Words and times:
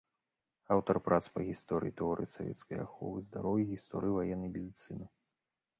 Аўтар 0.75 0.99
прац 1.07 1.19
па 1.35 1.39
гісторыі 1.49 1.91
і 1.93 1.95
тэорыі 2.01 2.33
савецкага 2.37 2.81
аховы 2.87 3.19
здароўя, 3.29 3.63
гісторыі 3.77 4.13
ваеннай 4.19 4.49
медыцыны. 4.59 5.05